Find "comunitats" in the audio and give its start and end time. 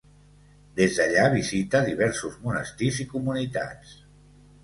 3.13-3.93